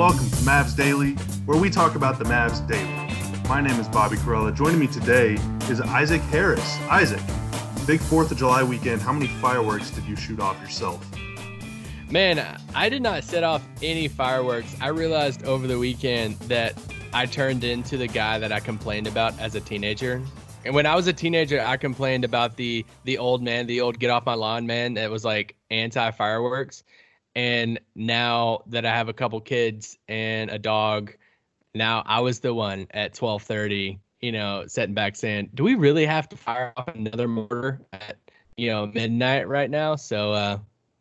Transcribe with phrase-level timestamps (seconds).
[0.00, 1.12] welcome to Mavs Daily,
[1.44, 3.46] where we talk about the Mavs daily.
[3.50, 4.56] My name is Bobby Karalla.
[4.56, 5.34] Joining me today
[5.68, 6.80] is Isaac Harris.
[6.88, 7.20] Isaac,
[7.86, 9.02] big 4th of July weekend.
[9.02, 11.06] How many fireworks did you shoot off yourself?
[12.10, 14.74] Man, I did not set off any fireworks.
[14.80, 16.80] I realized over the weekend that
[17.12, 20.22] I turned into the guy that I complained about as a teenager.
[20.64, 23.98] And when I was a teenager, I complained about the the old man, the old
[23.98, 26.84] get off my lawn man that was like anti fireworks.
[27.40, 31.14] And now that I have a couple kids and a dog,
[31.74, 36.04] now I was the one at 12:30, you know, setting back saying, "Do we really
[36.04, 38.18] have to fire off another mortar at,
[38.58, 40.58] you know, midnight right now?" So uh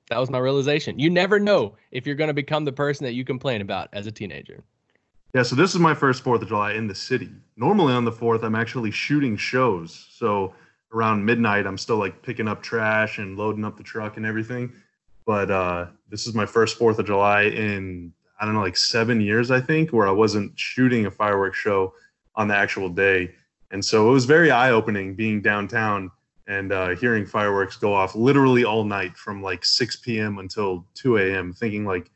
[0.07, 0.97] that was my realization.
[0.97, 4.07] You never know if you're going to become the person that you complain about as
[4.07, 4.63] a teenager.
[5.35, 7.29] Yeah, so this is my first 4th of July in the city.
[7.57, 10.07] Normally on the 4th, I'm actually shooting shows.
[10.09, 10.55] So
[10.93, 14.71] around midnight, I'm still like picking up trash and loading up the truck and everything.
[15.29, 19.21] But uh, this is my first 4th of July in, I don't know, like seven
[19.21, 21.93] years, I think, where I wasn't shooting a fireworks show
[22.33, 23.35] on the actual day.
[23.69, 26.09] And so it was very eye opening being downtown
[26.47, 30.39] and uh, hearing fireworks go off literally all night from like 6 p.m.
[30.39, 32.09] until 2 a.m., thinking like,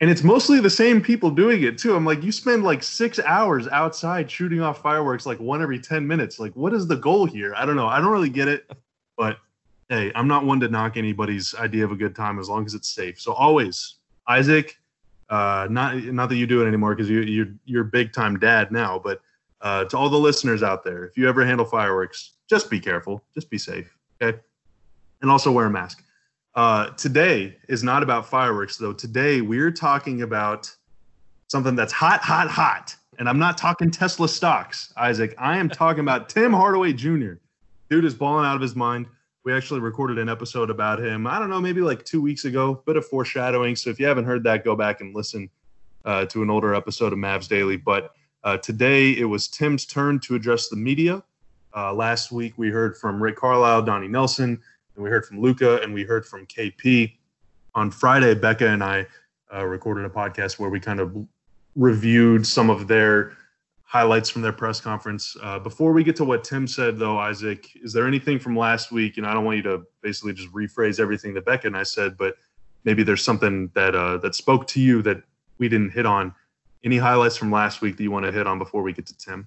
[0.00, 1.94] and it's mostly the same people doing it too.
[1.94, 6.04] I'm like, you spend like six hours outside shooting off fireworks like one every 10
[6.04, 6.40] minutes.
[6.40, 7.54] Like, what is the goal here?
[7.56, 7.86] I don't know.
[7.86, 8.68] I don't really get it.
[9.16, 9.36] But
[9.92, 12.72] hey, I'm not one to knock anybody's idea of a good time as long as
[12.72, 13.20] it's safe.
[13.20, 14.78] So always, Isaac,
[15.28, 18.72] uh, not not that you do it anymore because you you're you're big time dad
[18.72, 19.20] now, but
[19.60, 23.22] uh, to all the listeners out there, if you ever handle fireworks, just be careful,
[23.34, 24.38] just be safe, okay,
[25.20, 26.02] and also wear a mask.
[26.54, 28.94] Uh, today is not about fireworks, though.
[28.94, 30.74] Today we're talking about
[31.48, 32.96] something that's hot, hot, hot.
[33.18, 35.34] And I'm not talking Tesla stocks, Isaac.
[35.38, 37.34] I am talking about Tim Hardaway Jr.
[37.90, 39.06] Dude is balling out of his mind.
[39.44, 42.80] We actually recorded an episode about him, I don't know, maybe like two weeks ago,
[42.86, 43.74] bit of foreshadowing.
[43.74, 45.50] So if you haven't heard that, go back and listen
[46.04, 47.76] uh, to an older episode of Mavs Daily.
[47.76, 48.14] But
[48.44, 51.24] uh, today it was Tim's turn to address the media.
[51.74, 54.60] Uh, last week we heard from Rick Carlisle, Donnie Nelson,
[54.94, 57.12] and we heard from Luka, and we heard from KP.
[57.74, 59.06] On Friday, Becca and I
[59.52, 61.16] uh, recorded a podcast where we kind of
[61.74, 63.32] reviewed some of their
[63.92, 65.36] highlights from their press conference.
[65.42, 68.90] Uh, before we get to what Tim said, though, Isaac, is there anything from last
[68.90, 69.18] week?
[69.18, 72.16] And I don't want you to basically just rephrase everything that Becca and I said,
[72.16, 72.36] but
[72.84, 75.22] maybe there's something that uh, that spoke to you that
[75.58, 76.34] we didn't hit on.
[76.82, 79.18] Any highlights from last week that you want to hit on before we get to
[79.18, 79.46] Tim?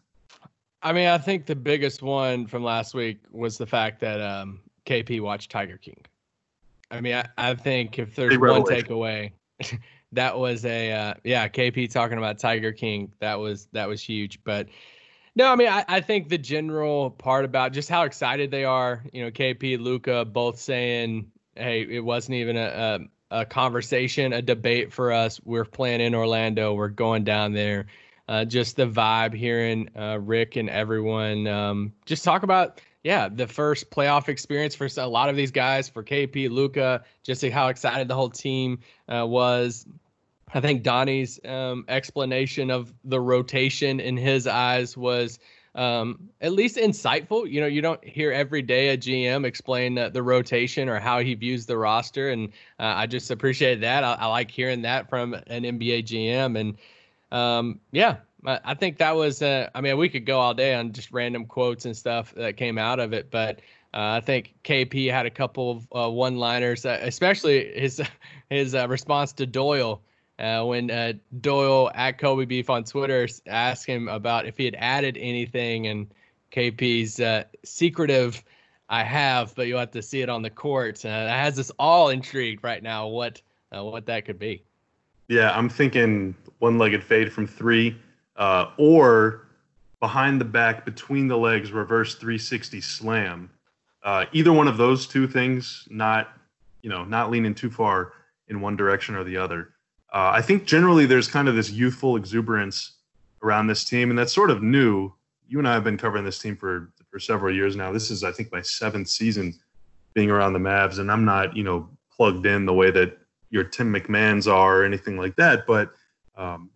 [0.84, 4.60] I mean, I think the biggest one from last week was the fact that um,
[4.86, 6.06] KP watched Tiger King.
[6.92, 9.32] I mean, I, I think if there's one takeaway,
[10.16, 13.12] that was a uh, yeah, KP talking about Tiger King.
[13.20, 14.44] That was that was huge.
[14.44, 14.68] But
[15.36, 19.04] no, I mean, I, I think the general part about just how excited they are.
[19.14, 24.42] You know, KP, luka both saying, "Hey, it wasn't even a, a, a conversation, a
[24.42, 25.40] debate for us.
[25.44, 26.74] We're playing in Orlando.
[26.74, 27.88] We're going down there."
[28.28, 33.46] Uh, just the vibe hearing uh, Rick and everyone um, just talk about yeah, the
[33.46, 38.08] first playoff experience for a lot of these guys, for KP, Luka, just how excited
[38.08, 39.86] the whole team uh, was.
[40.54, 45.40] I think Donnie's um, explanation of the rotation in his eyes was
[45.76, 47.50] um, at least insightful.
[47.50, 51.20] You know, you don't hear every day a GM explain uh, the rotation or how
[51.20, 54.04] he views the roster, and uh, I just appreciate that.
[54.04, 56.78] I, I, like hearing that from an NBA GM, and
[57.32, 59.42] um, yeah, I think that was.
[59.42, 62.56] Uh, I mean, we could go all day on just random quotes and stuff that
[62.56, 63.60] came out of it, but
[63.94, 68.02] uh, I think KP had a couple of uh, one-liners, uh, especially his
[68.50, 70.02] his response to Doyle
[70.40, 74.76] uh, when uh, Doyle at Kobe Beef on Twitter asked him about if he had
[74.78, 76.08] added anything, and
[76.52, 78.44] KP's uh, secretive.
[78.88, 80.98] I have, but you'll have to see it on the court.
[80.98, 83.08] that has us all intrigued right now.
[83.08, 83.42] What
[83.72, 84.64] what that could be.
[85.28, 87.98] Yeah, I'm thinking one-legged fade from three
[88.36, 89.48] uh, or
[90.00, 93.50] behind the back, between the legs, reverse 360 slam.
[94.04, 96.30] Uh, either one of those two things, not
[96.82, 98.14] you know, not leaning too far
[98.48, 99.72] in one direction or the other.
[100.16, 103.00] Uh, I think generally there's kind of this youthful exuberance
[103.44, 105.12] around this team, and that's sort of new.
[105.50, 107.92] You and I have been covering this team for for several years now.
[107.92, 109.54] This is, I think, my seventh season
[110.14, 113.18] being around the Mavs, and I'm not, you know, plugged in the way that
[113.50, 115.68] your Tim McMahon's are or anything like that.
[115.68, 115.92] But
[116.38, 116.70] um,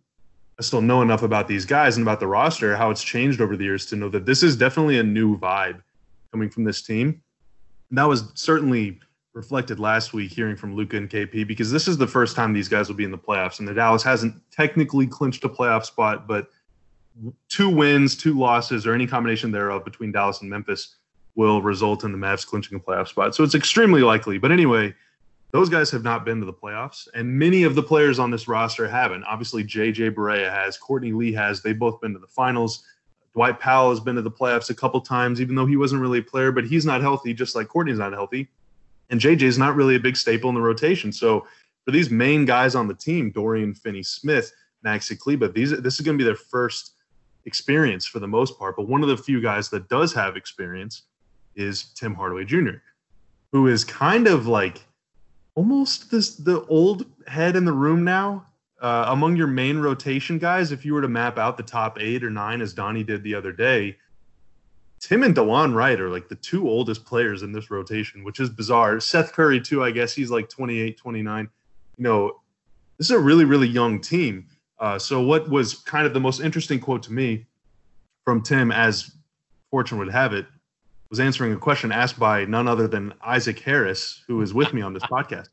[0.60, 3.56] I still know enough about these guys and about the roster, how it's changed over
[3.56, 5.82] the years to know that this is definitely a new vibe
[6.34, 7.22] coming from this team.
[7.90, 9.00] And that was certainly
[9.40, 12.68] reflected last week hearing from Luka and KP because this is the first time these
[12.68, 13.60] guys will be in the playoffs.
[13.60, 16.50] And the Dallas hasn't technically clinched a playoff spot, but
[17.48, 20.98] two wins, two losses, or any combination thereof between Dallas and Memphis
[21.36, 23.34] will result in the Mavs clinching a playoff spot.
[23.34, 24.40] So it's extremely likely.
[24.40, 24.94] But anyway,
[25.52, 28.48] Those guys have not been to the playoffs, and many of the players on this
[28.48, 29.24] roster haven't.
[29.24, 31.62] Obviously, JJ Barea has, Courtney Lee has.
[31.62, 32.84] They've both been to the finals.
[33.34, 36.20] Dwight Powell has been to the playoffs a couple times, even though he wasn't really
[36.20, 38.48] a player, but he's not healthy, just like Courtney's not healthy.
[39.10, 41.12] And JJ is not really a big staple in the rotation.
[41.12, 41.48] So
[41.86, 44.52] for these main guys on the team, Dorian Finney Smith,
[44.86, 46.94] Maxi Kleber, these this is going to be their first
[47.46, 48.76] experience for the most part.
[48.76, 51.04] But one of the few guys that does have experience
[51.56, 52.78] is Tim Hardaway Jr.,
[53.52, 54.86] who is kind of like
[55.56, 58.46] almost this the old head in the room now.
[58.82, 62.24] Uh, among your main rotation guys, if you were to map out the top eight
[62.24, 63.98] or nine, as Donnie did the other day,
[65.00, 68.50] Tim and Delon Wright are like the two oldest players in this rotation, which is
[68.50, 69.00] bizarre.
[69.00, 71.50] Seth Curry, too, I guess he's like 28, 29.
[71.98, 72.42] You know,
[72.98, 74.48] this is a really, really young team.
[74.80, 77.46] Uh, so, what was kind of the most interesting quote to me
[78.24, 79.12] from Tim, as
[79.72, 80.46] fortune would have it,
[81.10, 84.82] was answering a question asked by none other than Isaac Harris, who is with me
[84.82, 85.50] on this podcast.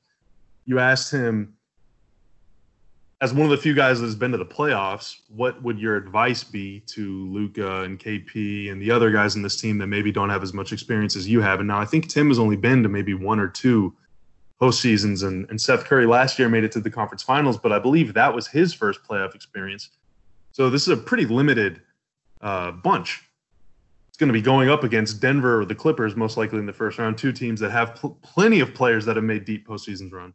[0.64, 1.55] You asked him,
[3.20, 5.96] as one of the few guys that has been to the playoffs, what would your
[5.96, 10.12] advice be to Luka and KP and the other guys in this team that maybe
[10.12, 11.60] don't have as much experience as you have?
[11.60, 13.94] And now I think Tim has only been to maybe one or two
[14.60, 17.78] postseasons, and, and Seth Curry last year made it to the conference finals, but I
[17.78, 19.90] believe that was his first playoff experience.
[20.52, 21.80] So this is a pretty limited
[22.42, 23.22] uh, bunch.
[24.08, 26.72] It's going to be going up against Denver or the Clippers, most likely in the
[26.72, 30.12] first round, two teams that have pl- plenty of players that have made deep postseasons
[30.12, 30.32] run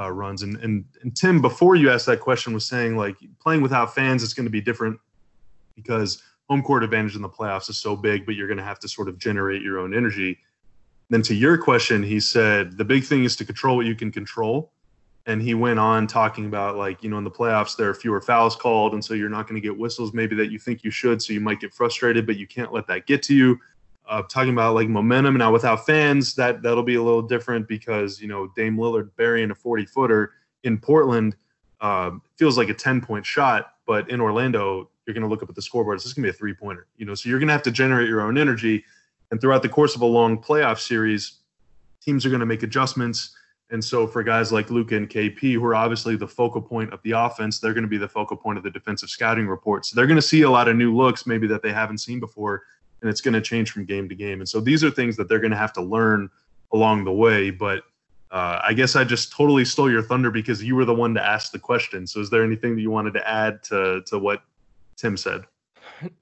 [0.00, 0.42] uh, runs.
[0.42, 4.22] And, and and Tim, before you asked that question, was saying like playing without fans
[4.22, 4.98] is going to be different
[5.76, 8.80] because home court advantage in the playoffs is so big, but you're going to have
[8.80, 10.38] to sort of generate your own energy.
[11.10, 14.10] Then to your question, he said the big thing is to control what you can
[14.10, 14.72] control.
[15.26, 18.20] And he went on talking about like, you know, in the playoffs there are fewer
[18.20, 20.90] fouls called, and so you're not going to get whistles maybe that you think you
[20.90, 23.58] should, so you might get frustrated, but you can't let that get to you.
[24.28, 28.28] Talking about like momentum now without fans, that that'll be a little different because you
[28.28, 30.32] know Dame Lillard burying a 40 footer
[30.64, 31.36] in Portland
[31.80, 35.48] uh, feels like a 10 point shot, but in Orlando you're going to look up
[35.48, 35.96] at the scoreboard.
[35.96, 37.14] It's just going to be a three pointer, you know.
[37.14, 38.84] So you're going to have to generate your own energy
[39.30, 41.38] and throughout the course of a long playoff series,
[42.00, 43.36] teams are going to make adjustments.
[43.70, 47.00] And so for guys like Luka and KP, who are obviously the focal point of
[47.02, 49.86] the offense, they're going to be the focal point of the defensive scouting report.
[49.86, 52.18] So they're going to see a lot of new looks, maybe that they haven't seen
[52.18, 52.64] before,
[53.00, 54.40] and it's going to change from game to game.
[54.40, 56.30] And so these are things that they're going to have to learn
[56.72, 57.50] along the way.
[57.50, 57.82] But
[58.30, 61.24] uh, I guess I just totally stole your thunder because you were the one to
[61.24, 62.06] ask the question.
[62.06, 64.42] So is there anything that you wanted to add to to what
[64.96, 65.44] Tim said?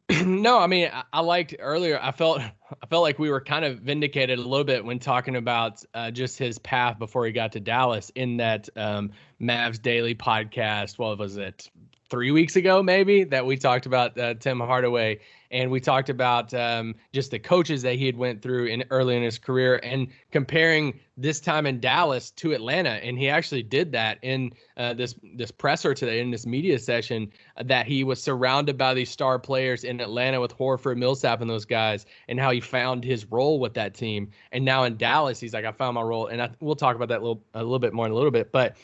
[0.25, 1.99] no, I mean, I, I, liked earlier.
[2.03, 5.37] I felt, I felt like we were kind of vindicated a little bit when talking
[5.37, 10.15] about uh, just his path before he got to Dallas in that um, Mavs Daily
[10.15, 10.99] podcast.
[10.99, 11.71] What was it?
[12.11, 15.21] Three weeks ago, maybe that we talked about uh, Tim Hardaway
[15.51, 19.17] and we talked about um, just the coaches that he had went through in early
[19.17, 22.91] in his career and comparing this time in Dallas to Atlanta.
[22.91, 27.33] And he actually did that in uh, this this presser today in this media session
[27.57, 31.49] uh, that he was surrounded by these star players in Atlanta with Horford, Millsap, and
[31.49, 34.31] those guys, and how he found his role with that team.
[34.53, 37.09] And now in Dallas, he's like, I found my role, and I, we'll talk about
[37.09, 38.77] that a little a little bit more in a little bit, but.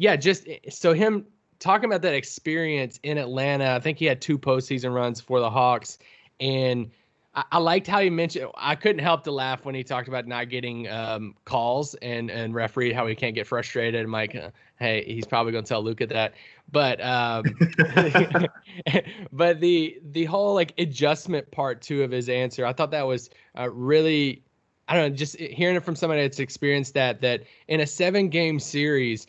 [0.00, 1.26] Yeah, just eh, so him
[1.58, 5.50] talking about that experience in Atlanta, I think he had two postseason runs for the
[5.50, 5.98] Hawks,
[6.40, 6.90] and
[7.34, 8.50] I, I liked how he mentioned.
[8.56, 12.54] I couldn't help to laugh when he talked about not getting um, calls and and
[12.54, 14.04] referee how he can't get frustrated.
[14.04, 16.34] I'm like, uh, hey, he's probably gonna tell Luka that,
[16.70, 17.44] but um,
[19.32, 23.30] but the the whole like adjustment part too of his answer, I thought that was
[23.58, 24.42] uh, really.
[24.90, 28.30] I don't know, just hearing it from somebody that's experienced that, that in a seven
[28.30, 29.26] game series,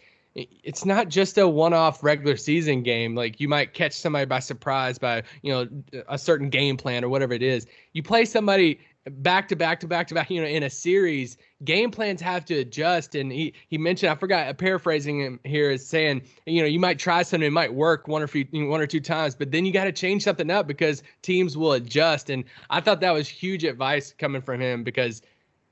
[0.63, 3.15] it's not just a one-off regular season game.
[3.15, 5.67] Like you might catch somebody by surprise by you know
[6.07, 7.65] a certain game plan or whatever it is.
[7.93, 8.79] You play somebody
[9.09, 12.45] back to back to back to back you know in a series game plans have
[12.45, 13.15] to adjust.
[13.15, 16.99] And he he mentioned i forgot paraphrasing him here is saying you know you might
[16.99, 19.71] try something it might work one or few one or two times but then you
[19.71, 22.29] got to change something up because teams will adjust.
[22.29, 25.21] And i thought that was huge advice coming from him because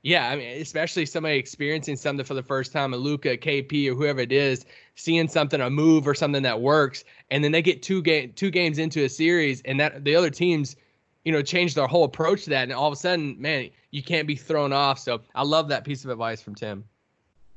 [0.02, 3.94] yeah, I mean, especially somebody experiencing something for the first time, a Luka, KP, or
[3.94, 4.64] whoever it is,
[4.94, 8.50] seeing something, a move or something that works, and then they get two game two
[8.50, 10.76] games into a series, and that the other teams,
[11.24, 14.02] you know, change their whole approach to that, and all of a sudden, man, you
[14.02, 15.00] can't be thrown off.
[15.00, 16.84] So I love that piece of advice from Tim.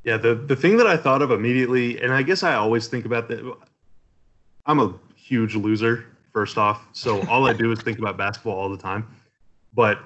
[0.03, 3.05] Yeah, the the thing that I thought of immediately, and I guess I always think
[3.05, 3.55] about that.
[4.65, 8.69] I'm a huge loser, first off, so all I do is think about basketball all
[8.69, 9.07] the time,
[9.75, 9.99] but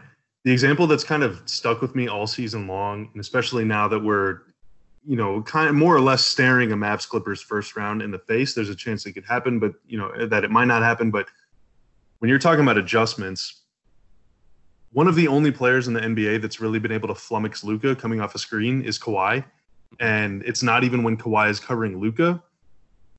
[0.45, 3.99] the example that's kind of stuck with me all season long, and especially now that
[3.99, 4.41] we're,
[5.03, 8.19] you know, kind of more or less staring a Mavs Clippers first round in the
[8.19, 8.53] face.
[8.53, 11.09] There's a chance it could happen, but you know that it might not happen.
[11.09, 11.27] But
[12.19, 13.63] when you're talking about adjustments,
[14.93, 17.95] one of the only players in the NBA that's really been able to flummox Luka
[17.95, 19.43] coming off a screen is Kawhi.
[19.99, 22.41] and it's not even when Kawhi is covering Luka.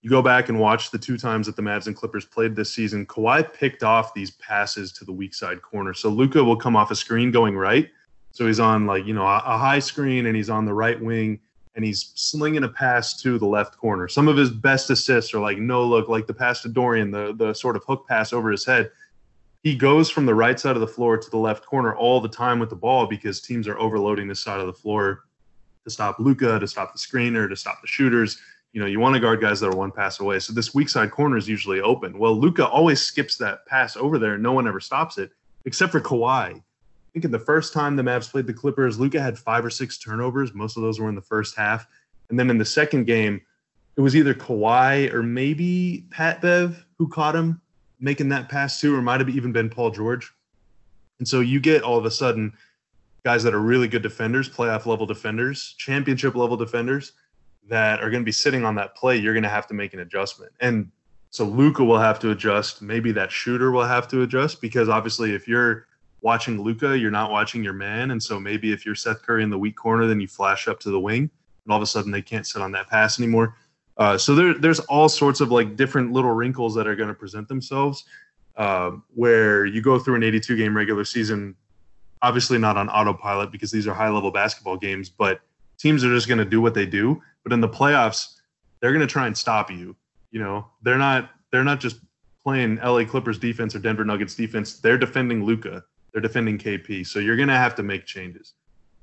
[0.03, 2.73] You go back and watch the two times that the Mavs and Clippers played this
[2.73, 3.07] season.
[3.07, 5.95] Kawhi picked off these passes to the weak side corner.
[5.95, 7.91] So Luka will come off a screen going right.
[8.31, 11.41] So he's on like, you know, a, high screen and he's on the right wing
[11.75, 14.09] and he's slinging a pass to the left corner.
[14.09, 17.35] Some of his best assists are like no look, like the pass to Dorian, the
[17.35, 18.91] the sort of hook pass over his head.
[19.63, 22.29] He goes from the right side of the floor to the left corner all the
[22.29, 25.25] time with the ball because teams are overloading this side of the floor
[25.85, 28.39] to stop Luka, to stop the screener, to stop the shooters.
[28.73, 30.39] You know, you want to guard guys that are one pass away.
[30.39, 32.19] So this weak side corner is usually open.
[32.19, 35.31] Well, Luka always skips that pass over there, no one ever stops it
[35.67, 36.55] except for Kawhi.
[36.55, 36.63] I
[37.13, 39.99] think in the first time the Mavs played the Clippers, Luka had five or six
[39.99, 40.55] turnovers.
[40.55, 41.87] Most of those were in the first half.
[42.31, 43.41] And then in the second game,
[43.97, 47.61] it was either Kawhi or maybe Pat Bev who caught him
[48.01, 50.33] making that pass too, or might have even been Paul George.
[51.19, 52.53] And so you get all of a sudden
[53.25, 57.13] guys that are really good defenders, playoff level defenders, championship level defenders
[57.69, 59.17] that are going to be sitting on that play.
[59.17, 60.53] You're going to have to make an adjustment.
[60.61, 60.91] And
[61.31, 62.83] so Luka will have to adjust.
[62.83, 65.87] Maybe that shooter will have to adjust because obviously if you're
[66.21, 68.13] watching Luka, you're not watching your man.
[68.13, 70.81] And so maybe if you're Seth Curry in the weak corner, then you flash up
[70.81, 71.31] to the wing
[71.65, 73.57] and all of a sudden they can't sit on that pass anymore.
[73.97, 77.15] Uh, so there, there's all sorts of like different little wrinkles that are going to
[77.15, 78.05] present themselves
[78.57, 81.57] uh, where you go through an 82 game regular season
[82.23, 85.41] obviously not on autopilot because these are high level basketball games, but
[85.79, 87.23] teams are just going to do what they do.
[87.47, 88.41] But in the playoffs,
[88.81, 89.95] they're going to try and stop you.
[90.33, 92.01] You know, they're not they're not just
[92.43, 94.81] playing LA Clippers defense or Denver Nuggets defense.
[94.81, 95.85] They're defending Luka.
[96.11, 97.07] They're defending KP.
[97.07, 98.55] So you're going to have to make changes.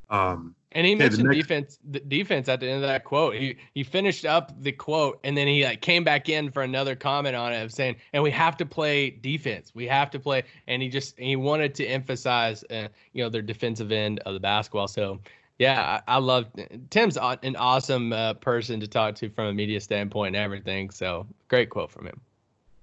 [0.09, 3.35] Um, and he mentioned next, defense, the defense at the end of that quote.
[3.35, 6.97] He he finished up the quote and then he like came back in for another
[6.97, 9.71] comment on it of saying, and we have to play defense.
[9.73, 13.41] We have to play, and he just he wanted to emphasize, uh, you know, their
[13.41, 14.89] defensive end of the basketball.
[14.89, 15.21] So
[15.59, 16.47] yeah, I, I love
[16.89, 20.89] Tim's an awesome uh, person to talk to from a media standpoint and everything.
[20.89, 22.19] So great quote from him.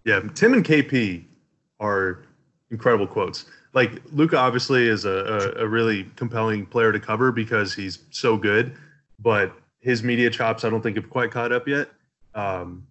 [0.04, 1.24] Yeah, Tim and KP
[1.78, 2.24] are
[2.70, 7.72] incredible quotes like Luka obviously is a, a, a, really compelling player to cover because
[7.74, 8.76] he's so good,
[9.20, 11.88] but his media chops I don't think have quite caught up yet.
[12.34, 12.86] Um,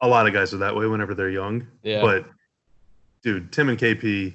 [0.00, 1.66] a lot of guys are that way whenever they're young.
[1.82, 2.02] Yeah.
[2.02, 2.26] But
[3.22, 4.34] dude, Tim and KP,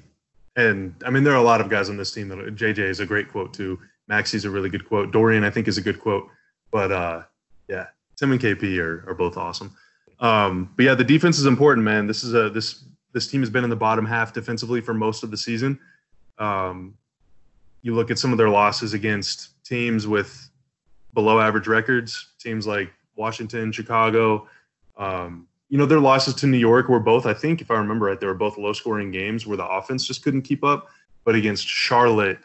[0.56, 3.00] and I mean there are a lot of guys on this team that JJ is
[3.00, 3.80] a great quote too.
[4.08, 5.12] Maxi's a really good quote.
[5.12, 6.28] Dorian I think is a good quote.
[6.72, 7.24] But uh,
[7.68, 9.76] yeah, Tim and KP are, are both awesome.
[10.20, 12.08] Um, but yeah, the defense is important, man.
[12.08, 15.24] This is a this this team has been in the bottom half defensively for most
[15.24, 15.80] of the season.
[16.38, 16.96] Um,
[17.82, 20.50] you look at some of their losses against teams with
[21.14, 24.48] below average records, teams like Washington, Chicago.
[24.98, 28.06] Um, you know, their losses to New York were both, I think, if I remember
[28.06, 30.90] right, they were both low scoring games where the offense just couldn't keep up.
[31.24, 32.40] But against Charlotte,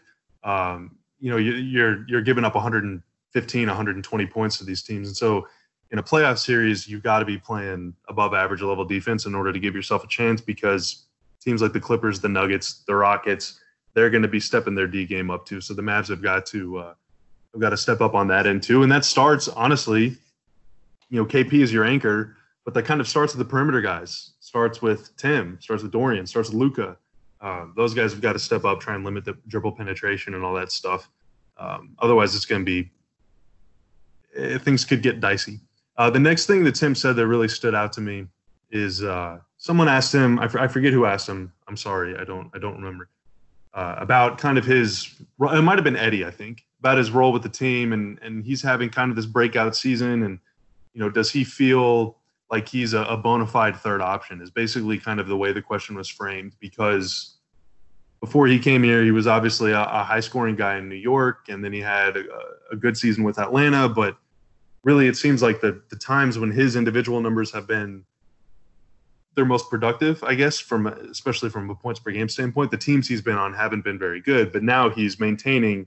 [0.44, 5.16] um, you know, you, you're you're giving up 115, 120 points to these teams, and
[5.16, 5.46] so
[5.90, 9.52] in a playoff series, you've got to be playing above average level defense in order
[9.52, 11.06] to give yourself a chance because
[11.40, 13.60] teams like the Clippers, the Nuggets, the Rockets,
[13.94, 15.60] they're going to be stepping their D game up too.
[15.60, 16.94] So the Mavs have got to uh,
[17.52, 18.82] have got to step up on that end too.
[18.82, 20.16] And that starts honestly,
[21.08, 24.32] you know, KP is your anchor, but that kind of starts with the perimeter guys.
[24.40, 26.96] Starts with Tim, starts with Dorian, starts with Luka.
[27.46, 30.42] Uh, those guys have got to step up, try and limit the dribble penetration and
[30.42, 31.08] all that stuff.
[31.56, 32.90] Um, otherwise, it's going to be
[34.34, 35.60] eh, things could get dicey.
[35.96, 38.26] Uh, the next thing that Tim said that really stood out to me
[38.72, 40.40] is uh, someone asked him.
[40.40, 41.52] I, f- I forget who asked him.
[41.68, 42.50] I'm sorry, I don't.
[42.52, 43.10] I don't remember.
[43.72, 45.08] Uh, about kind of his.
[45.40, 48.44] It might have been Eddie, I think, about his role with the team, and and
[48.44, 50.40] he's having kind of this breakout season, and
[50.94, 52.18] you know, does he feel
[52.50, 54.42] like he's a, a bona fide third option?
[54.42, 57.35] Is basically kind of the way the question was framed because
[58.20, 61.46] before he came here, he was obviously a, a high scoring guy in New York,
[61.48, 62.24] and then he had a,
[62.72, 64.16] a good season with Atlanta, but
[64.84, 68.04] really it seems like the the times when his individual numbers have been
[69.34, 72.70] their most productive, I guess, from especially from a points per game standpoint.
[72.70, 75.86] The teams he's been on haven't been very good, but now he's maintaining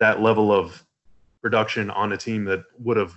[0.00, 0.84] that level of
[1.40, 3.16] production on a team that would have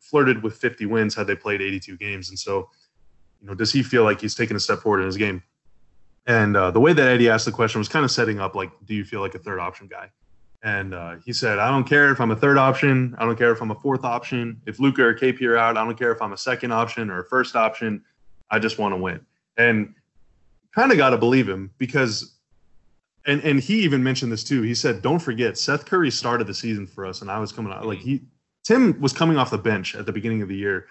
[0.00, 2.28] flirted with 50 wins had they played 82 games.
[2.28, 2.68] And so,
[3.40, 5.42] you know, does he feel like he's taken a step forward in his game?
[6.26, 8.70] And uh, the way that Eddie asked the question was kind of setting up like,
[8.86, 10.10] do you feel like a third option guy?
[10.62, 13.14] And uh, he said, I don't care if I'm a third option.
[13.18, 14.62] I don't care if I'm a fourth option.
[14.64, 17.20] If Luka or KP are out, I don't care if I'm a second option or
[17.20, 18.02] a first option.
[18.50, 19.20] I just want to win.
[19.58, 19.94] And
[20.74, 22.38] kind of got to believe him because,
[23.26, 24.62] and, and he even mentioned this too.
[24.62, 27.20] He said, don't forget, Seth Curry started the season for us.
[27.20, 28.22] And I was coming out like he,
[28.64, 30.86] Tim was coming off the bench at the beginning of the year.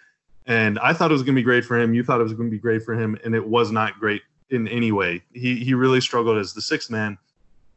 [0.45, 1.95] And I thought it was going to be great for him.
[1.95, 3.17] You thought it was going to be great for him.
[3.25, 5.23] And it was not great in any way.
[5.33, 7.17] He, he really struggled as the sixth man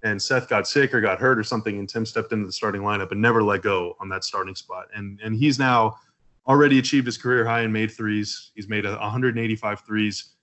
[0.02, 2.82] and Seth got sick or got hurt or something, and Tim stepped into the starting
[2.82, 4.86] lineup and never let go on that starting spot.
[4.94, 5.96] And and he's now
[6.46, 8.52] already achieved his career high in made threes.
[8.54, 10.34] He's made 185 threes.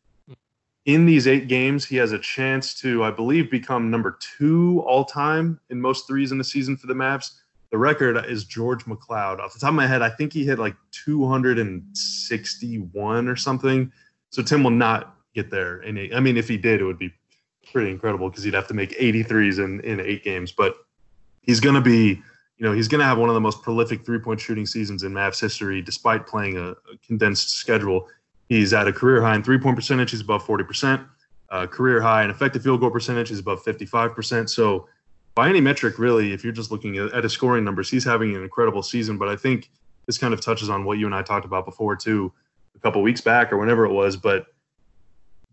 [0.85, 5.05] In these eight games, he has a chance to, I believe, become number two all
[5.05, 7.31] time in most threes in the season for the Mavs.
[7.71, 9.39] The record is George McCloud.
[9.39, 13.89] Off the top of my head, I think he hit like 261 or something.
[14.29, 15.81] So Tim will not get there.
[15.81, 16.13] In eight.
[16.13, 17.13] I mean, if he did, it would be
[17.71, 20.51] pretty incredible because he'd have to make 83s in, in eight games.
[20.51, 20.75] But
[21.41, 22.21] he's going to be,
[22.57, 25.03] you know, he's going to have one of the most prolific three point shooting seasons
[25.03, 26.75] in Mavs history, despite playing a, a,
[27.05, 28.07] condensed schedule.
[28.49, 30.11] He's at a career high in three point percentage.
[30.11, 31.05] He's above 40%.
[31.49, 34.49] Uh, career high in effective field goal percentage is above 55%.
[34.49, 34.87] So,
[35.35, 38.35] by any metric, really, if you're just looking at, at his scoring numbers, he's having
[38.35, 39.17] an incredible season.
[39.17, 39.71] But I think
[40.05, 42.31] this kind of touches on what you and I talked about before, too,
[42.75, 44.15] a couple weeks back or whenever it was.
[44.15, 44.47] But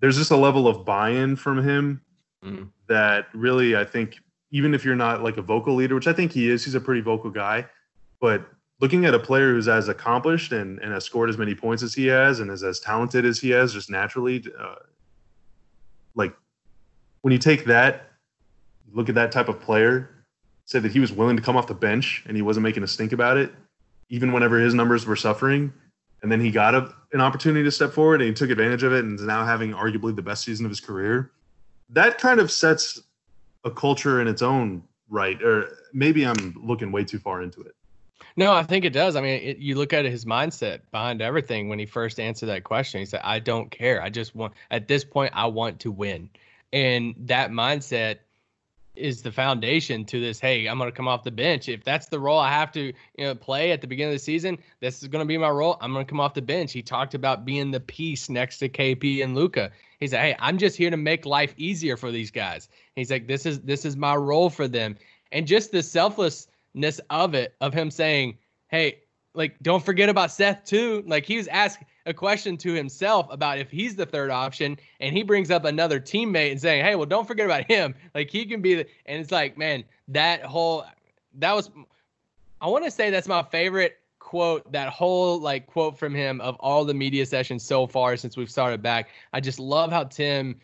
[0.01, 2.01] there's just a level of buy-in from him
[2.45, 2.69] mm.
[2.89, 4.19] that really I think
[4.51, 6.81] even if you're not like a vocal leader, which I think he is, he's a
[6.81, 7.67] pretty vocal guy,
[8.21, 11.83] but looking at a player who's as accomplished and, and has scored as many points
[11.83, 14.77] as he has and is as talented as he has just naturally uh,
[16.15, 16.35] like
[17.21, 18.11] when you take that
[18.93, 20.25] look at that type of player
[20.65, 22.89] said that he was willing to come off the bench and he wasn't making a
[22.89, 23.53] stink about it
[24.09, 25.73] even whenever his numbers were suffering
[26.23, 28.93] and then he got a, an opportunity to step forward and he took advantage of
[28.93, 31.33] it and is now having arguably the best season of his career.
[31.89, 33.01] That kind of sets
[33.65, 37.75] a culture in its own right, or maybe I'm looking way too far into it.
[38.37, 39.17] No, I think it does.
[39.17, 42.65] I mean, it, you look at his mindset behind everything when he first answered that
[42.65, 43.01] question.
[43.01, 44.01] He said, "I don't care.
[44.01, 46.31] I just want at this point I want to win."
[46.73, 48.19] And that mindset
[48.95, 50.41] is the foundation to this.
[50.41, 51.69] Hey, I'm going to come off the bench.
[51.69, 54.25] If that's the role I have to you know, play at the beginning of the
[54.25, 55.77] season, this is going to be my role.
[55.81, 56.73] I'm going to come off the bench.
[56.73, 59.71] He talked about being the piece next to KP and Luka.
[59.99, 63.27] He said, "Hey, I'm just here to make life easier for these guys." He's like,
[63.27, 64.97] "This is this is my role for them,"
[65.31, 69.01] and just the selflessness of it, of him saying, "Hey,
[69.35, 73.59] like don't forget about Seth too." Like he was asked a question to himself about
[73.59, 77.07] if he's the third option and he brings up another teammate and saying, "Hey, well,
[77.07, 77.95] don't forget about him.
[78.15, 80.85] Like he can be the." And it's like, man, that whole
[81.35, 81.71] that was.
[82.61, 84.71] I want to say that's my favorite quote.
[84.73, 88.51] That whole like quote from him of all the media sessions so far since we've
[88.51, 89.09] started back.
[89.33, 90.57] I just love how Tim.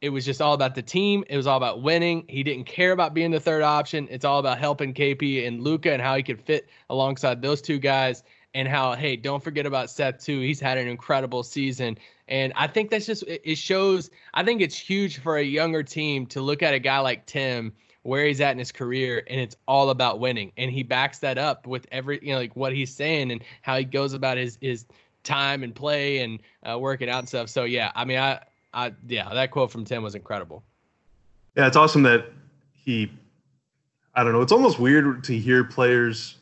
[0.00, 1.22] It was just all about the team.
[1.28, 2.24] It was all about winning.
[2.26, 4.08] He didn't care about being the third option.
[4.10, 7.78] It's all about helping KP and Luka and how he could fit alongside those two
[7.78, 10.40] guys and how hey don't forget about seth too.
[10.40, 11.98] He's had an incredible season.
[12.28, 16.26] And i think that's just it shows i think it's huge for a younger team
[16.26, 19.56] to look at a guy like tim where he's at in his career and it's
[19.68, 20.52] all about winning.
[20.56, 23.76] And he backs that up with every you know like what he's saying and how
[23.78, 24.86] he goes about his his
[25.22, 27.48] time and play and uh, working out and stuff.
[27.48, 28.40] So yeah i mean i
[28.74, 30.62] i yeah that quote from tim was incredible.
[31.56, 32.30] Yeah it's awesome that
[32.74, 33.10] he
[34.14, 36.36] i don't know it's almost weird to hear players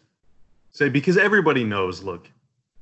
[0.73, 2.03] say because everybody knows.
[2.03, 2.31] Look,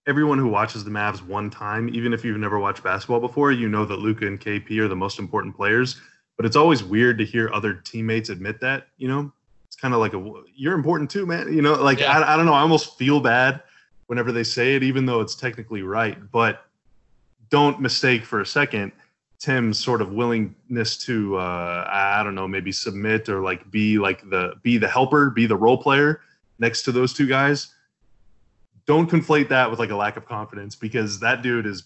[0.06, 3.68] everyone who watches the Mavs one time, even if you've never watched basketball before, you
[3.68, 6.00] know that Luka and KP are the most important players.
[6.36, 8.88] But it's always weird to hear other teammates admit that.
[8.96, 9.32] You know,
[9.66, 11.52] it's kind of like a you're important too, man.
[11.52, 12.18] You know, like yeah.
[12.18, 12.54] I, I don't know.
[12.54, 13.62] I almost feel bad
[14.06, 16.16] whenever they say it, even though it's technically right.
[16.30, 16.64] But
[17.50, 18.92] don't mistake for a second
[19.40, 24.28] Tim's sort of willingness to uh, I don't know maybe submit or like be like
[24.30, 26.20] the be the helper, be the role player
[26.60, 27.74] next to those two guys
[28.88, 31.84] don't conflate that with like a lack of confidence because that dude is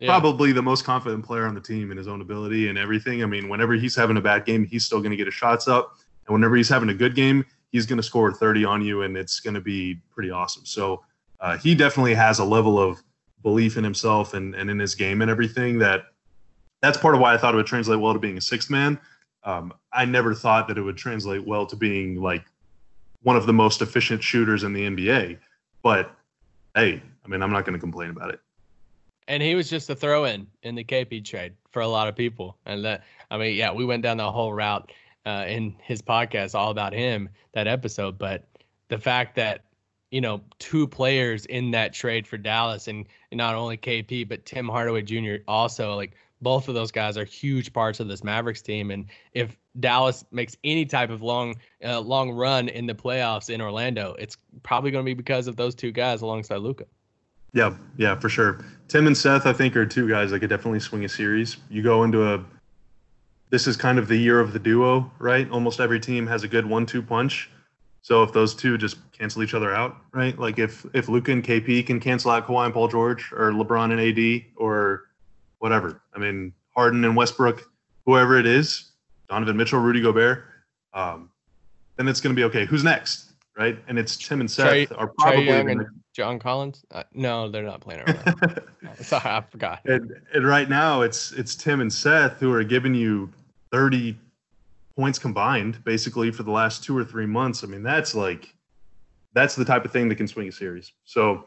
[0.00, 0.08] yeah.
[0.08, 3.22] probably the most confident player on the team in his own ability and everything.
[3.22, 5.68] I mean, whenever he's having a bad game, he's still going to get his shots
[5.68, 5.94] up,
[6.26, 9.16] and whenever he's having a good game, he's going to score 30 on you, and
[9.16, 10.66] it's going to be pretty awesome.
[10.66, 11.04] So
[11.38, 13.00] uh, he definitely has a level of
[13.44, 16.06] belief in himself and, and in his game and everything that
[16.82, 18.98] that's part of why I thought it would translate well to being a sixth man.
[19.44, 22.44] Um, I never thought that it would translate well to being like
[23.22, 25.38] one of the most efficient shooters in the NBA,
[25.82, 26.14] but
[26.74, 28.40] hey, I mean, I'm not going to complain about it.
[29.28, 32.16] And he was just a throw in in the KP trade for a lot of
[32.16, 32.56] people.
[32.66, 34.90] And that, I mean, yeah, we went down the whole route
[35.24, 38.18] uh, in his podcast all about him that episode.
[38.18, 38.44] But
[38.88, 39.64] the fact that,
[40.10, 44.68] you know, two players in that trade for Dallas and not only KP, but Tim
[44.68, 45.36] Hardaway Jr.
[45.46, 48.90] also like both of those guys are huge parts of this Mavericks team.
[48.90, 53.60] And if Dallas makes any type of long, uh, long run in the playoffs in
[53.60, 56.84] Orlando, it's probably going to be because of those two guys alongside Luka.
[57.52, 58.64] Yeah, yeah, for sure.
[58.88, 61.56] Tim and Seth, I think, are two guys that could definitely swing a series.
[61.68, 62.44] You go into a,
[63.50, 65.50] this is kind of the year of the duo, right?
[65.50, 67.50] Almost every team has a good one-two punch.
[68.02, 70.38] So if those two just cancel each other out, right?
[70.38, 73.92] Like if if Luka and KP can cancel out Kawhi and Paul George, or LeBron
[73.92, 75.09] and AD, or
[75.60, 76.02] whatever.
[76.14, 77.62] I mean, Harden and Westbrook,
[78.04, 78.90] whoever it is,
[79.28, 80.44] Donovan Mitchell, Rudy Gobert,
[80.92, 81.30] um,
[81.96, 82.66] then it's going to be okay.
[82.66, 83.78] Who's next, right?
[83.86, 86.84] And it's Tim and Seth Trae, are probably Young and John Collins.
[86.90, 88.62] Uh, no, they're not playing around.
[89.00, 89.80] Sorry, I forgot.
[89.84, 93.30] And, and right now it's it's Tim and Seth who are giving you
[93.70, 94.18] thirty
[94.96, 97.62] points combined basically for the last two or three months.
[97.62, 98.52] I mean, that's like
[99.32, 100.92] that's the type of thing that can swing a series.
[101.04, 101.44] So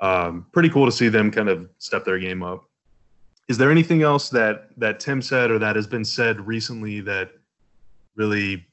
[0.00, 2.64] um, pretty cool to see them kind of step their game up.
[3.48, 7.32] Is there anything else that that Tim said or that has been said recently that
[8.14, 8.64] really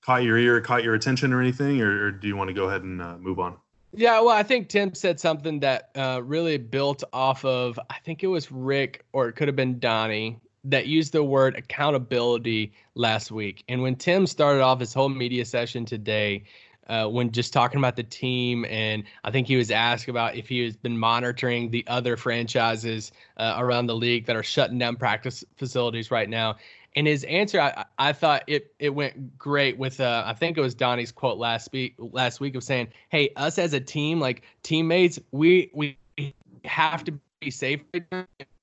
[0.00, 2.68] caught your ear, caught your attention, or anything, or, or do you want to go
[2.68, 3.56] ahead and uh, move on?
[3.94, 7.78] Yeah, well, I think Tim said something that uh, really built off of.
[7.90, 11.56] I think it was Rick, or it could have been Donnie, that used the word
[11.56, 13.64] accountability last week.
[13.68, 16.44] And when Tim started off his whole media session today,
[16.88, 20.48] uh, when just talking about the team, and I think he was asked about if
[20.48, 24.96] he has been monitoring the other franchises uh, around the league that are shutting down
[24.96, 26.56] practice facilities right now.
[26.94, 30.60] And his answer, I, I thought it it went great with uh, I think it
[30.60, 34.42] was Donnie's quote last week last week of saying, "Hey, us as a team, like
[34.62, 35.96] teammates, we we
[36.64, 37.80] have to be safe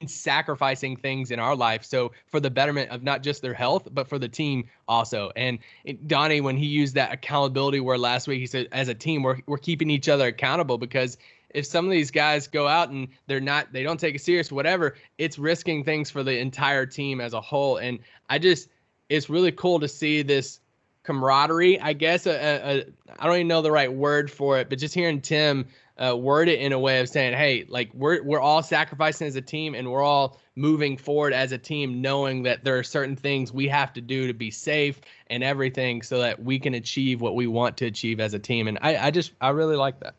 [0.07, 4.07] sacrificing things in our life so for the betterment of not just their health but
[4.07, 5.31] for the team also.
[5.35, 5.59] And
[6.07, 9.39] donnie when he used that accountability word last week he said as a team we're,
[9.45, 11.17] we're keeping each other accountable because
[11.49, 14.51] if some of these guys go out and they're not they don't take it serious
[14.51, 17.77] whatever it's risking things for the entire team as a whole.
[17.77, 18.69] And i just
[19.09, 20.61] it's really cool to see this
[21.03, 22.85] camaraderie i guess a, a, a,
[23.19, 25.65] I don't even know the right word for it but just hearing tim
[25.99, 29.35] uh, word it in a way of saying, "Hey, like we're we're all sacrificing as
[29.35, 33.15] a team, and we're all moving forward as a team, knowing that there are certain
[33.15, 37.21] things we have to do to be safe and everything, so that we can achieve
[37.21, 39.99] what we want to achieve as a team." And I, I just I really like
[39.99, 40.15] that.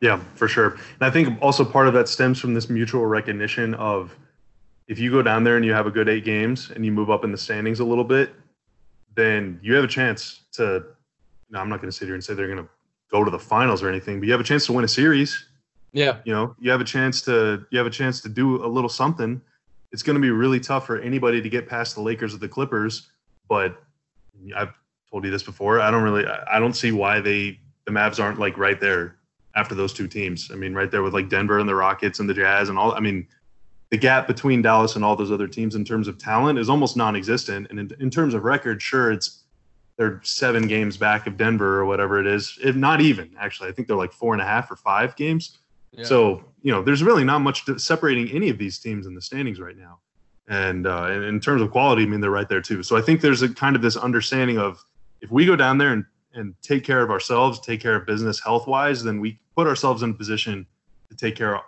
[0.00, 0.70] Yeah, for sure.
[0.70, 4.16] And I think also part of that stems from this mutual recognition of
[4.88, 7.10] if you go down there and you have a good eight games and you move
[7.10, 8.34] up in the standings a little bit,
[9.14, 10.84] then you have a chance to.
[11.50, 12.68] No, I'm not going to sit here and say they're going to
[13.10, 15.46] go to the finals or anything, but you have a chance to win a series.
[15.92, 16.18] Yeah.
[16.24, 18.88] You know, you have a chance to you have a chance to do a little
[18.88, 19.40] something.
[19.92, 22.48] It's going to be really tough for anybody to get past the Lakers or the
[22.48, 23.08] Clippers,
[23.48, 23.82] but
[24.56, 24.72] I've
[25.10, 25.80] told you this before.
[25.80, 29.16] I don't really I don't see why they the Mavs aren't like right there
[29.56, 30.50] after those two teams.
[30.52, 32.92] I mean, right there with like Denver and the Rockets and the Jazz and all.
[32.92, 33.26] I mean,
[33.90, 36.96] the gap between Dallas and all those other teams in terms of talent is almost
[36.96, 37.66] non-existent.
[37.70, 39.39] And in, in terms of record, sure, it's
[40.00, 42.58] they're seven games back of Denver or whatever it is.
[42.64, 45.58] If not even actually, I think they're like four and a half or five games.
[45.92, 46.04] Yeah.
[46.04, 49.60] So you know, there's really not much separating any of these teams in the standings
[49.60, 49.98] right now.
[50.48, 52.82] And uh, in terms of quality, I mean they're right there too.
[52.82, 54.82] So I think there's a kind of this understanding of
[55.20, 58.40] if we go down there and and take care of ourselves, take care of business
[58.40, 60.66] health wise, then we put ourselves in a position
[61.10, 61.62] to take care of,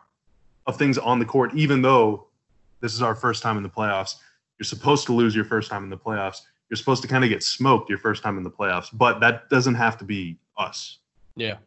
[0.67, 2.29] of things on the court, even though
[2.81, 4.15] this is our first time in the playoffs.
[4.59, 6.43] You're supposed to lose your first time in the playoffs
[6.73, 9.51] you're supposed to kind of get smoked your first time in the playoffs, but that
[9.51, 11.01] doesn't have to be us.
[11.37, 11.59] Yeah.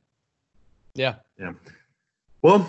[0.96, 1.18] Yeah.
[1.40, 1.54] Yeah.
[2.42, 2.68] Well,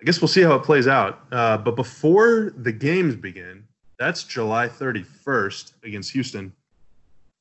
[0.00, 1.20] I guess we'll see how it plays out.
[1.30, 3.62] Uh, but before the games begin,
[3.96, 6.52] that's July 31st against Houston.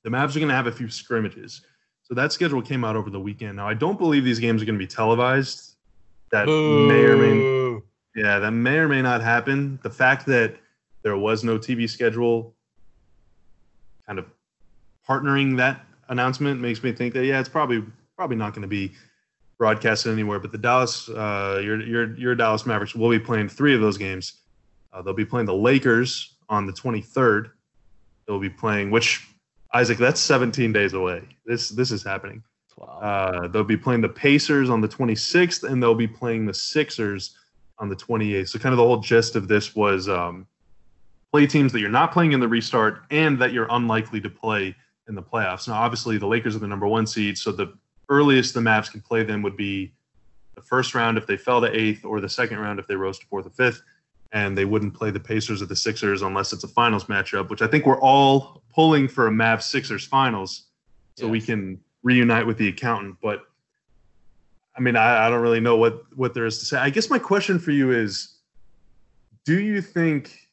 [0.04, 1.62] The Mavs are going to have a few scrimmages.
[2.04, 3.56] So that schedule came out over the weekend.
[3.56, 5.78] Now, I don't believe these games are going to be televised.
[6.32, 6.88] That Boo.
[6.88, 7.82] may or may
[8.16, 9.80] yeah, that may or may not happen.
[9.82, 10.58] The fact that
[11.02, 12.54] there was no TV schedule
[14.12, 14.26] kind of
[15.08, 17.82] partnering that announcement makes me think that yeah, it's probably
[18.18, 18.92] probably not going to be
[19.58, 20.38] broadcasted anywhere.
[20.38, 23.98] But the Dallas, uh, your your your Dallas Mavericks will be playing three of those
[23.98, 24.42] games.
[24.92, 27.52] Uh, they'll be playing the Lakers on the 23rd.
[28.28, 29.26] They'll be playing which
[29.74, 31.24] Isaac, that's 17 days away.
[31.46, 32.44] This this is happening.
[32.76, 33.00] Wow.
[33.02, 37.38] Uh, they'll be playing the Pacers on the 26th, and they'll be playing the Sixers
[37.80, 38.50] on the 28th.
[38.50, 40.48] So kind of the whole gist of this was um,
[41.32, 44.76] play teams that you're not playing in the restart and that you're unlikely to play
[45.08, 45.68] in the playoffs.
[45.68, 47.74] Now, obviously, the Lakers are the number one seed, so the
[48.10, 49.94] earliest the Mavs can play them would be
[50.56, 53.18] the first round if they fell to eighth, or the second round if they rose
[53.20, 53.82] to fourth or fifth.
[54.34, 57.62] And they wouldn't play the Pacers or the Sixers unless it's a finals matchup, which
[57.62, 60.68] I think we're all pulling for a Mavs Sixers finals
[61.18, 61.32] so yes.
[61.32, 63.18] we can reunite with the accountant.
[63.22, 63.44] But
[64.78, 66.78] I mean, I, I don't really know what what there is to say.
[66.78, 68.38] I guess my question for you is
[69.46, 70.51] do you think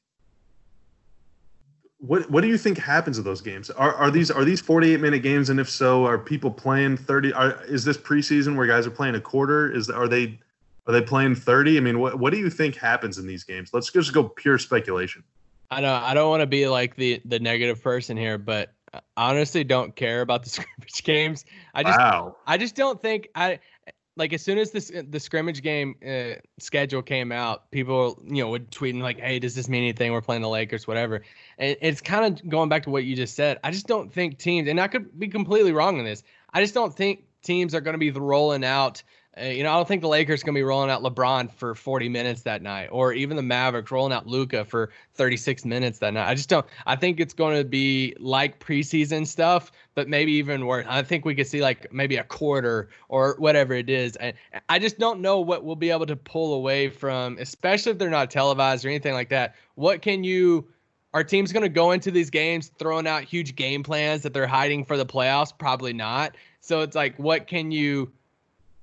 [1.98, 3.70] what what do you think happens to those games?
[3.70, 5.50] Are are these are these 48 minute games?
[5.50, 7.32] And if so, are people playing 30?
[7.32, 9.70] Are, is this preseason where guys are playing a quarter?
[9.70, 10.38] Is are they
[10.87, 11.76] are they playing 30?
[11.76, 13.70] I mean, what what do you think happens in these games?
[13.72, 15.24] Let's just go pure speculation.
[15.70, 19.00] I know I don't want to be like the the negative person here, but I
[19.16, 21.44] honestly don't care about the scrimmage games.
[21.74, 22.37] I just wow.
[22.46, 23.58] I just don't think I
[24.18, 28.50] like as soon as this the scrimmage game uh, schedule came out, people you know
[28.50, 30.12] would tweet and like, "Hey, does this mean anything?
[30.12, 31.22] We're playing the Lakers, whatever."
[31.58, 33.58] It's kind of going back to what you just said.
[33.64, 36.22] I just don't think teams, and I could be completely wrong on this.
[36.54, 39.02] I just don't think teams are going to be rolling out
[39.40, 41.74] uh, you know, I don't think the Lakers going to be rolling out LeBron for
[41.74, 46.14] 40 minutes that night, or even the Mavericks rolling out Luka for 36 minutes that
[46.14, 46.28] night.
[46.28, 46.66] I just don't.
[46.86, 50.86] I think it's going to be like preseason stuff, but maybe even worse.
[50.88, 54.16] I think we could see like maybe a quarter or whatever it is.
[54.16, 54.34] And
[54.68, 58.10] I just don't know what we'll be able to pull away from, especially if they're
[58.10, 59.54] not televised or anything like that.
[59.74, 60.68] What can you?
[61.18, 64.46] Our team's going to go into these games throwing out huge game plans that they're
[64.46, 65.52] hiding for the playoffs?
[65.59, 66.37] Probably not.
[66.61, 68.12] So it's like, what can you?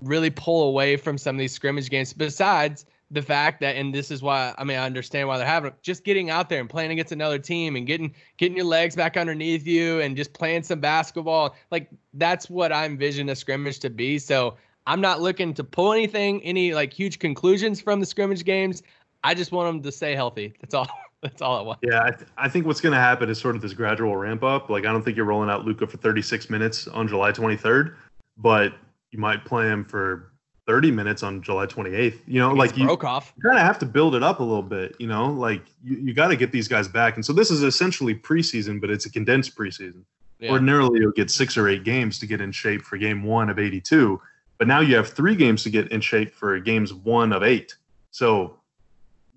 [0.02, 4.12] really pull away from some of these scrimmage games besides the fact that and this
[4.12, 6.92] is why I mean I understand why they're having just getting out there and playing
[6.92, 10.80] against another team and getting getting your legs back underneath you and just playing some
[10.80, 15.64] basketball like that's what I envision a scrimmage to be so I'm not looking to
[15.64, 18.84] pull anything any like huge conclusions from the scrimmage games
[19.24, 20.90] I just want them to stay healthy that's all
[21.22, 23.56] that's all I want yeah I, th- I think what's going to happen is sort
[23.56, 26.50] of this gradual ramp up like I don't think you're rolling out Luka for 36
[26.50, 27.96] minutes on July 23rd
[28.38, 28.74] but
[29.12, 30.32] you might play him for
[30.68, 32.20] 30 minutes on July 28th.
[32.28, 34.96] You know, like you, you kind of have to build it up a little bit,
[35.00, 37.16] you know, like you, you got to get these guys back.
[37.16, 40.04] And so this is essentially preseason, but it's a condensed preseason.
[40.40, 40.52] Yeah.
[40.52, 43.60] Ordinarily, you'll get six or eight games to get in shape for game one of
[43.60, 44.20] 82.
[44.58, 47.76] But now you have three games to get in shape for games one of eight.
[48.12, 48.58] So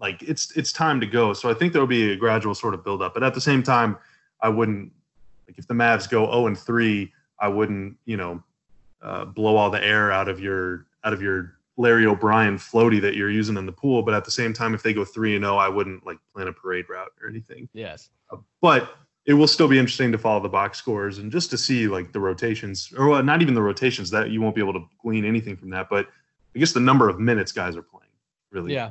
[0.01, 1.33] like it's it's time to go.
[1.33, 3.15] So I think there'll be a gradual sort of build up.
[3.15, 3.97] But at the same time,
[4.41, 4.93] I wouldn't
[5.47, 8.43] like if the Mavs go 0 and 3, I wouldn't, you know,
[9.03, 13.15] uh, blow all the air out of your out of your Larry O'Brien floaty that
[13.15, 14.03] you're using in the pool.
[14.03, 16.19] But at the same time, if they go three and zero, oh, I wouldn't like
[16.35, 17.69] plan a parade route or anything.
[17.73, 18.11] Yes.
[18.31, 21.59] Uh, but it will still be interesting to follow the box scores and just to
[21.59, 24.73] see like the rotations, or well, not even the rotations that you won't be able
[24.73, 25.89] to glean anything from that.
[25.89, 26.09] But
[26.55, 28.11] I guess the number of minutes guys are playing,
[28.51, 28.75] really.
[28.75, 28.91] Yeah.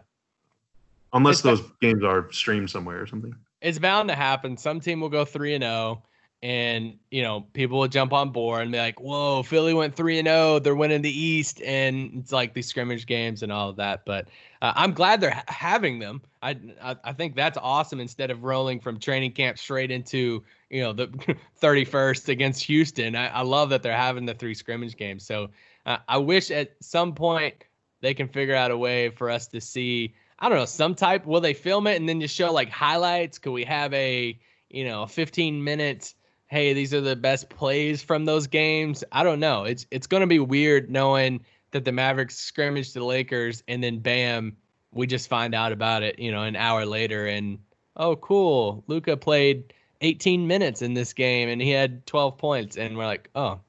[1.17, 3.35] Unless those games are streamed somewhere or something.
[3.61, 4.55] It's bound to happen.
[4.55, 6.03] Some team will go three and zero, oh,
[6.43, 10.19] and you know people will jump on board and be like whoa philly went 3
[10.19, 13.75] and 0 they're winning the east and it's like these scrimmage games and all of
[13.75, 14.27] that but
[14.61, 18.43] uh, i'm glad they're ha- having them I, I, I think that's awesome instead of
[18.43, 21.07] rolling from training camp straight into you know the
[21.61, 25.49] 31st against houston i, I love that they're having the three scrimmage games so
[25.87, 27.55] uh, i wish at some point
[28.01, 31.25] they can figure out a way for us to see i don't know some type
[31.25, 34.37] will they film it and then just show like highlights could we have a
[34.69, 36.15] you know 15 minutes
[36.47, 39.03] hey, these are the best plays from those games.
[39.11, 39.65] I don't know.
[39.65, 44.55] It's it's to be weird knowing that the Mavericks scrimmaged the Lakers and then bam,
[44.91, 47.59] we just find out about it, you know, an hour later and
[47.97, 52.97] oh cool, Luka played 18 minutes in this game and he had 12 points and
[52.97, 53.59] we're like, "Oh,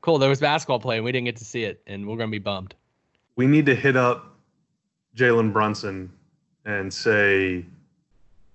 [0.00, 2.26] cool, there was basketball play and we didn't get to see it and we're to
[2.28, 2.74] be bummed."
[3.36, 4.37] We need to hit up
[5.18, 6.10] Jalen Brunson
[6.64, 7.64] and say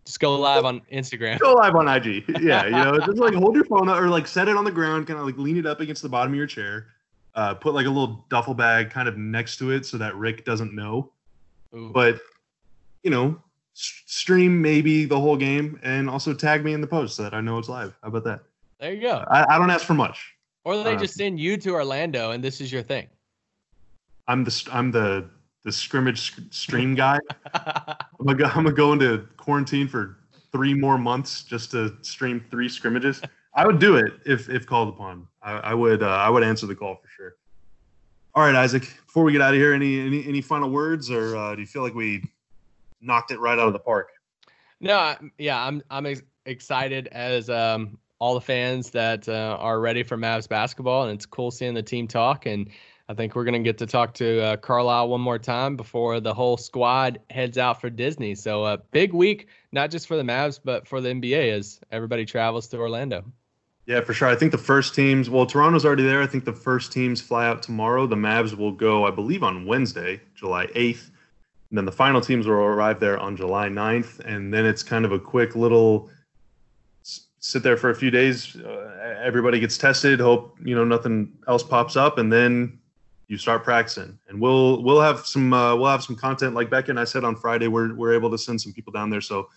[0.06, 1.40] just go live on Instagram.
[1.40, 2.26] Go live on IG.
[2.42, 4.72] Yeah, you know, just like hold your phone up or like set it on the
[4.72, 6.88] ground, kind of like lean it up against the bottom of your chair.
[7.36, 10.46] Uh, put like a little duffel bag kind of next to it so that Rick
[10.46, 11.12] doesn't know.
[11.76, 11.90] Ooh.
[11.94, 12.20] But
[13.04, 13.42] you know,
[13.74, 17.42] stream maybe the whole game and also tag me in the post so that I
[17.42, 17.98] know it's live.
[18.02, 18.42] How about that?
[18.80, 19.24] There you go.
[19.30, 20.36] I, I don't ask for much.
[20.66, 23.08] Or they uh, just send you to Orlando and this is your thing.
[24.28, 25.30] I'm the I'm the
[25.64, 27.20] the scrimmage stream guy.
[27.54, 30.18] I'm gonna, I'm gonna go into quarantine for
[30.52, 33.22] three more months just to stream three scrimmages.
[33.56, 35.28] I would do it if if called upon.
[35.42, 37.36] I, I would uh, I would answer the call for sure.
[38.36, 38.82] All right, Isaac.
[39.06, 41.68] Before we get out of here, any any any final words, or uh, do you
[41.68, 42.24] feel like we
[43.02, 44.10] knocked it right out of the park?
[44.80, 50.02] No, yeah, I'm I'm ex- excited as um, all the fans that uh, are ready
[50.02, 52.70] for Mavs basketball, and it's cool seeing the team talk and
[53.10, 56.22] I think we're going to get to talk to uh, Carlisle one more time before
[56.22, 58.34] the whole squad heads out for Disney.
[58.34, 61.82] So a uh, big week, not just for the Mavs, but for the NBA as
[61.92, 63.26] everybody travels to Orlando.
[63.86, 64.30] Yeah, for sure.
[64.30, 66.22] I think the first teams, well, Toronto's already there.
[66.22, 68.08] I think the first teams fly out tomorrow.
[68.08, 71.10] The Mavs will go, I believe, on Wednesday, July 8th.
[71.70, 74.20] And then the final teams will arrive there on July 9th.
[74.20, 76.10] And then it's kind of a quick little
[77.40, 78.56] sit there for a few days.
[78.56, 80.22] Uh, everybody gets tested.
[80.22, 82.18] Hope, you know, nothing else pops up.
[82.18, 82.80] And then
[83.34, 84.18] you start practicing.
[84.30, 86.54] And we'll we'll have some uh, we'll have some content.
[86.54, 89.10] Like Becca and I said on Friday we're we're able to send some people down
[89.10, 89.22] there.
[89.22, 89.50] So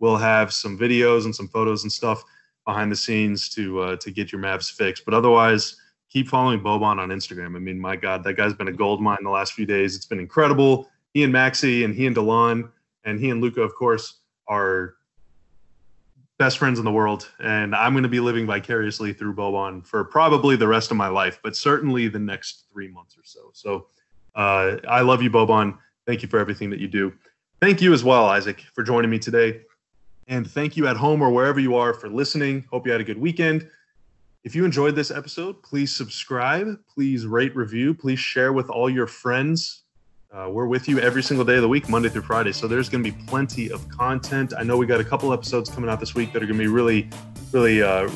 [0.00, 2.24] we'll have some videos and some photos and stuff
[2.66, 5.04] behind the scenes to uh, to get your Mavs fixed.
[5.04, 5.76] But otherwise
[6.08, 7.54] keep following Boban on Instagram.
[7.54, 9.94] I mean my god that guy's been a gold mine the last few days.
[9.94, 10.90] It's been incredible.
[11.14, 12.68] He and Maxi and he and Delon
[13.04, 14.96] and he and Luka of course are
[16.40, 20.02] best friends in the world, and I'm going to be living vicariously through Boban for
[20.04, 23.50] probably the rest of my life, but certainly the next three months or so.
[23.52, 23.86] So
[24.34, 25.76] Uh, I love you, Boban.
[26.06, 27.12] Thank you for everything that you do.
[27.60, 29.62] Thank you as well, Isaac, for joining me today.
[30.28, 32.64] And thank you at home or wherever you are for listening.
[32.70, 33.68] Hope you had a good weekend.
[34.44, 39.06] If you enjoyed this episode, please subscribe, please rate, review, please share with all your
[39.06, 39.82] friends.
[40.32, 42.52] Uh, we're with you every single day of the week, Monday through Friday.
[42.52, 44.52] So there's going to be plenty of content.
[44.56, 46.64] I know we got a couple episodes coming out this week that are going to
[46.64, 47.10] be really,
[47.50, 48.08] really, uh,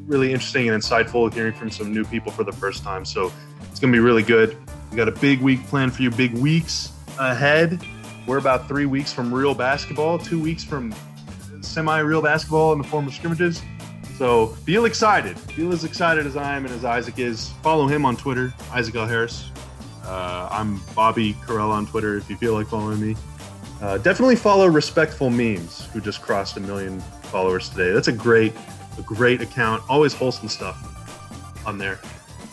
[0.00, 3.04] really interesting and insightful, hearing from some new people for the first time.
[3.04, 3.32] So
[3.70, 4.56] it's going to be really good.
[4.90, 7.80] We got a big week planned for you, big weeks ahead.
[8.26, 10.92] We're about three weeks from real basketball, two weeks from
[11.60, 13.62] semi real basketball in the form of scrimmages.
[14.16, 15.38] So feel excited.
[15.38, 17.50] Feel as excited as I am and as Isaac is.
[17.62, 19.06] Follow him on Twitter, Isaac L.
[19.06, 19.51] Harris.
[20.04, 23.16] Uh, I'm Bobby Karalla on Twitter if you feel like following me.
[23.80, 27.90] Uh, definitely follow Respectful Memes, who just crossed a million followers today.
[27.92, 28.52] That's a great,
[28.98, 29.82] a great account.
[29.88, 30.78] Always wholesome stuff
[31.66, 32.00] on there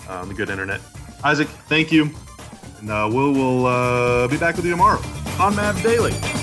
[0.08, 0.82] uh, on the good internet.
[1.24, 2.10] Isaac, thank you.
[2.80, 5.00] And uh, we'll, we'll uh, be back with you tomorrow
[5.40, 6.39] on Mavs Daily.